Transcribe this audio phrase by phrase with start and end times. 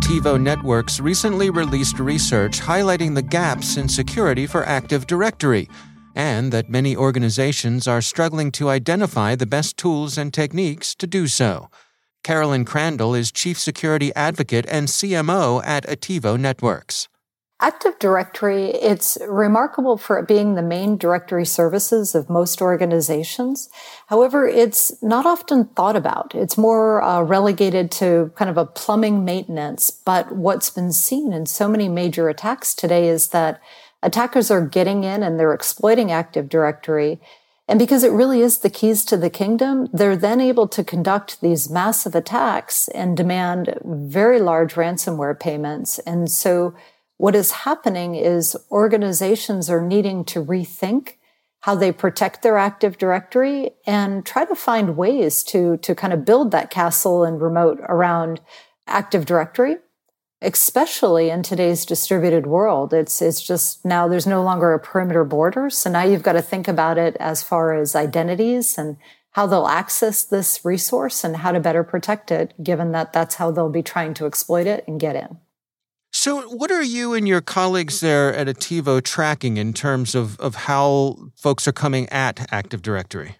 [0.00, 5.68] Attivo Networks recently released research highlighting the gaps in security for Active Directory
[6.16, 11.26] and that many organizations are struggling to identify the best tools and techniques to do
[11.26, 11.68] so.
[12.24, 17.06] Carolyn Crandall is Chief Security Advocate and CMO at Attivo Networks.
[17.62, 23.68] Active Directory, it's remarkable for it being the main directory services of most organizations.
[24.06, 26.34] However, it's not often thought about.
[26.34, 29.90] It's more uh, relegated to kind of a plumbing maintenance.
[29.90, 33.60] But what's been seen in so many major attacks today is that
[34.02, 37.20] attackers are getting in and they're exploiting Active Directory.
[37.68, 41.42] And because it really is the keys to the kingdom, they're then able to conduct
[41.42, 45.98] these massive attacks and demand very large ransomware payments.
[46.00, 46.74] And so
[47.20, 51.16] what is happening is organizations are needing to rethink
[51.60, 56.24] how they protect their Active Directory and try to find ways to, to kind of
[56.24, 58.40] build that castle and remote around
[58.86, 59.76] Active Directory,
[60.40, 62.94] especially in today's distributed world.
[62.94, 65.68] It's, it's just now there's no longer a perimeter border.
[65.68, 68.96] So now you've got to think about it as far as identities and
[69.32, 73.50] how they'll access this resource and how to better protect it, given that that's how
[73.50, 75.36] they'll be trying to exploit it and get in.
[76.22, 80.54] So, what are you and your colleagues there at Attivo tracking in terms of, of
[80.54, 83.38] how folks are coming at Active Directory?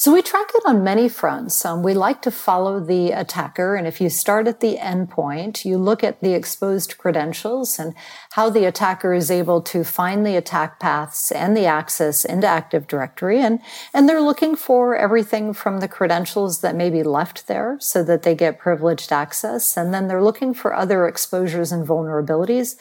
[0.00, 1.62] So we track it on many fronts.
[1.62, 3.74] Um, we like to follow the attacker.
[3.74, 7.92] And if you start at the endpoint, you look at the exposed credentials and
[8.30, 12.86] how the attacker is able to find the attack paths and the access into Active
[12.86, 13.40] Directory.
[13.40, 13.60] And,
[13.92, 18.22] and they're looking for everything from the credentials that may be left there so that
[18.22, 19.76] they get privileged access.
[19.76, 22.76] And then they're looking for other exposures and vulnerabilities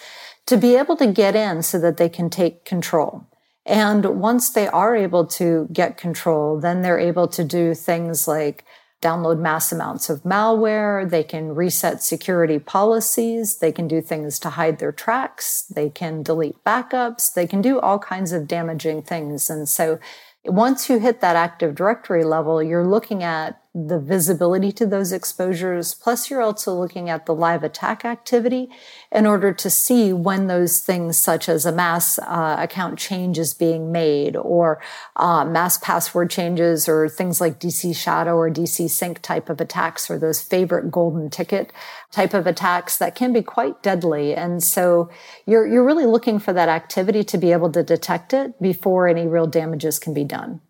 [0.45, 3.28] to be able to get in so that they can take control.
[3.69, 8.65] And once they are able to get control, then they're able to do things like
[8.99, 11.07] download mass amounts of malware.
[11.07, 13.59] They can reset security policies.
[13.59, 15.65] They can do things to hide their tracks.
[15.73, 17.31] They can delete backups.
[17.33, 19.51] They can do all kinds of damaging things.
[19.51, 19.99] And so
[20.45, 25.93] once you hit that Active Directory level, you're looking at the visibility to those exposures.
[25.93, 28.67] Plus, you're also looking at the live attack activity
[29.11, 33.53] in order to see when those things, such as a mass uh, account change, is
[33.53, 34.81] being made, or
[35.17, 40.09] uh, mass password changes, or things like DC Shadow or DC Sync type of attacks,
[40.09, 41.71] or those favorite golden ticket
[42.11, 44.33] type of attacks that can be quite deadly.
[44.33, 45.11] And so,
[45.45, 49.27] you're you're really looking for that activity to be able to detect it before any
[49.27, 50.61] real damages can be done.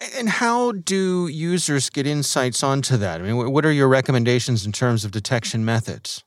[0.00, 3.20] And how do users get insights onto that?
[3.20, 6.24] I mean, what are your recommendations in terms of detection methods?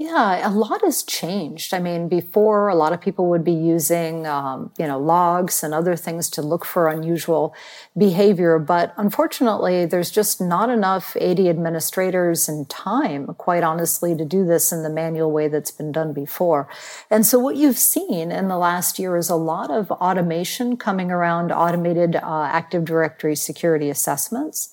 [0.00, 1.74] Yeah, a lot has changed.
[1.74, 5.74] I mean, before a lot of people would be using, um, you know, logs and
[5.74, 7.52] other things to look for unusual
[7.96, 14.44] behavior, but unfortunately, there's just not enough AD administrators and time, quite honestly, to do
[14.46, 16.68] this in the manual way that's been done before.
[17.10, 21.10] And so, what you've seen in the last year is a lot of automation coming
[21.10, 24.72] around automated uh, Active Directory security assessments.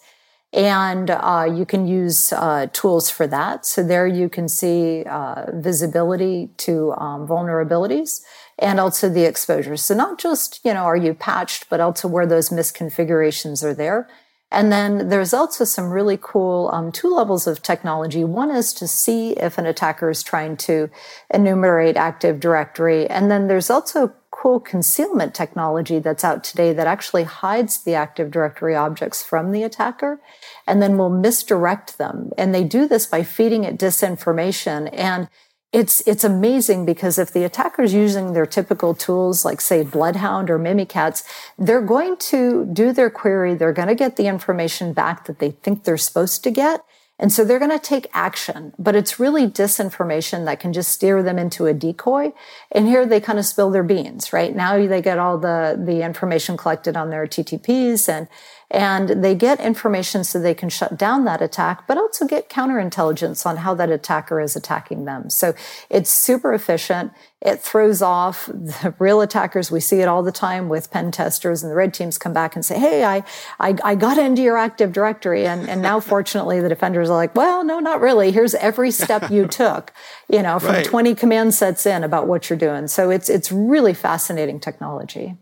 [0.56, 3.66] And uh, you can use uh, tools for that.
[3.66, 8.22] So there you can see uh, visibility to um, vulnerabilities
[8.58, 9.84] and also the exposures.
[9.84, 14.08] So not just, you know, are you patched, but also where those misconfigurations are there.
[14.50, 18.24] And then there's also some really cool um, two levels of technology.
[18.24, 20.90] One is to see if an attacker is trying to
[21.34, 23.08] enumerate Active Directory.
[23.08, 24.14] And then there's also
[24.45, 29.63] cool concealment technology that's out today that actually hides the Active Directory objects from the
[29.63, 30.22] attacker
[30.67, 32.29] and then will misdirect them.
[32.38, 34.88] And they do this by feeding it disinformation.
[34.94, 35.29] And
[35.73, 40.51] it's, it's amazing because if the attacker is using their typical tools, like say Bloodhound
[40.51, 41.23] or Mimikatz,
[41.57, 43.56] they're going to do their query.
[43.56, 46.85] They're going to get the information back that they think they're supposed to get.
[47.18, 51.24] And so they're going to take action, but it's really disinformation that can just steer
[51.24, 52.34] them into a decoy.
[52.72, 54.53] And here they kind of spill their beans, right?
[54.53, 58.28] Now they get all the, the information collected on their TTPs and
[58.71, 63.45] and they get information so they can shut down that attack, but also get counterintelligence
[63.45, 65.29] on how that attacker is attacking them.
[65.29, 65.53] So
[65.89, 67.12] it's super efficient.
[67.41, 69.69] It throws off the real attackers.
[69.69, 72.56] We see it all the time with pen testers and the red teams come back
[72.56, 73.23] and say, Hey, I,
[73.59, 75.45] I, I got into your active directory.
[75.45, 78.31] And, and now fortunately the defenders are like, well, no, not really.
[78.31, 79.94] Here's every step you took,
[80.27, 80.85] you know, from right.
[80.85, 82.88] 20 command sets in about what you're doing.
[82.88, 85.38] So it's, it's really fascinating technology.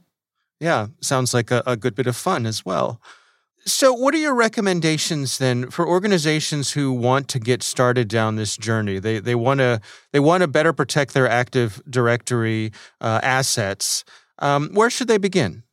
[0.64, 3.02] Yeah, sounds like a, a good bit of fun as well.
[3.66, 8.56] So, what are your recommendations then for organizations who want to get started down this
[8.56, 8.98] journey?
[8.98, 9.82] They they want to
[10.14, 12.72] they want to better protect their Active Directory
[13.02, 14.06] uh, assets.
[14.40, 15.64] Um, where should they begin?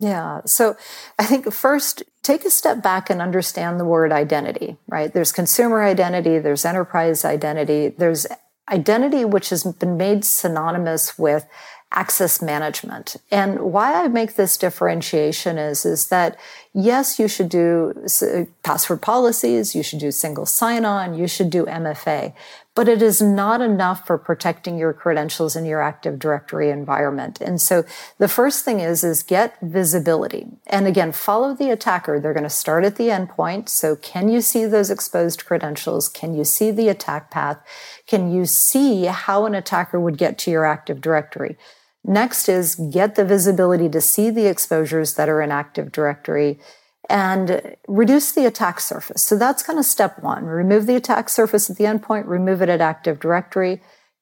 [0.00, 0.40] Yeah.
[0.46, 0.76] So
[1.18, 5.12] I think first, take a step back and understand the word identity, right?
[5.12, 8.26] There's consumer identity, there's enterprise identity, there's
[8.70, 11.46] identity which has been made synonymous with
[11.92, 13.16] access management.
[13.30, 16.36] And why I make this differentiation is, is that
[16.74, 21.48] yes, you should do uh, password policies, you should do single sign on, you should
[21.48, 22.34] do MFA,
[22.78, 27.40] but it is not enough for protecting your credentials in your Active Directory environment.
[27.40, 27.84] And so
[28.18, 30.46] the first thing is, is get visibility.
[30.64, 32.20] And again, follow the attacker.
[32.20, 33.68] They're going to start at the endpoint.
[33.68, 36.08] So can you see those exposed credentials?
[36.08, 37.58] Can you see the attack path?
[38.06, 41.56] Can you see how an attacker would get to your Active Directory?
[42.04, 46.60] Next is get the visibility to see the exposures that are in Active Directory
[47.08, 49.22] and reduce the attack surface.
[49.22, 50.44] So that's kind of step one.
[50.44, 53.80] Remove the attack surface at the endpoint, remove it at Active Directory.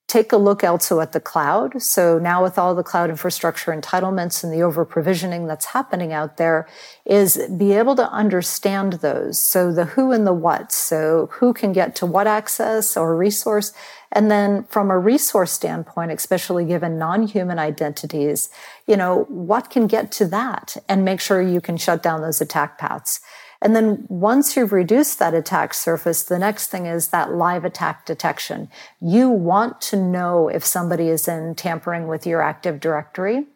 [0.08, 1.82] Take a look also at the cloud.
[1.82, 6.36] So now with all the cloud infrastructure entitlements and the over provisioning that's happening out
[6.36, 6.68] there
[7.04, 9.40] is be able to understand those.
[9.40, 10.70] So the who and the what.
[10.70, 13.72] So who can get to what access or resource.
[14.12, 18.48] And then from a resource standpoint, especially given non-human identities,
[18.86, 22.40] you know, what can get to that and make sure you can shut down those
[22.40, 23.20] attack paths.
[23.62, 28.04] And then once you've reduced that attack surface, the next thing is that live attack
[28.04, 28.68] detection.
[29.00, 33.46] You want to know if somebody is in tampering with your Active Directory.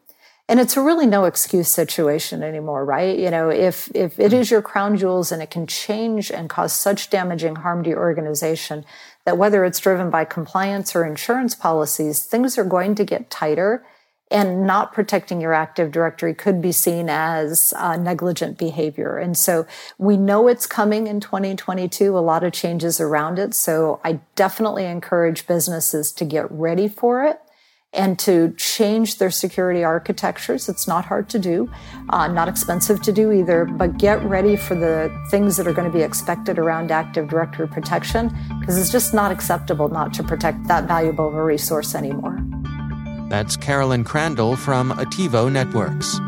[0.49, 3.17] And it's a really no excuse situation anymore, right?
[3.17, 6.73] You know, if, if it is your crown jewels and it can change and cause
[6.73, 8.85] such damaging harm to your organization
[9.25, 13.87] that whether it's driven by compliance or insurance policies, things are going to get tighter
[14.31, 19.19] and not protecting your active directory could be seen as uh, negligent behavior.
[19.19, 19.67] And so
[19.99, 23.55] we know it's coming in 2022, a lot of changes around it.
[23.55, 27.41] So I definitely encourage businesses to get ready for it
[27.93, 30.69] and to change their security architectures.
[30.69, 31.69] It's not hard to do,
[32.11, 35.91] uh, not expensive to do either, but get ready for the things that are going
[35.91, 38.31] to be expected around Active Directory protection
[38.61, 42.41] because it's just not acceptable not to protect that valuable of a resource anymore.
[43.31, 46.21] That's Carolyn Crandall from Attivo Networks.